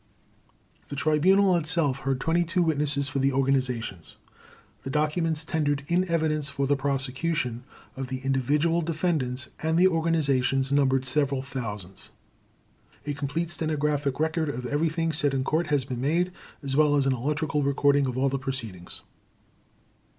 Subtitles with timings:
[0.89, 4.17] The Tribunal itself heard 22 witnesses for the organizations.
[4.81, 7.63] The documents tendered in evidence for the Prosecution
[7.95, 12.09] of the individual defendants and the organizations numbered several thousands.
[13.05, 16.31] A complete stenographic record of everything said in Court has been made,
[16.63, 19.01] as well as an electrical recording of all the proceedings.